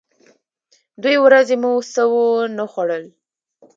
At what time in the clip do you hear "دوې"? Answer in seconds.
1.01-1.15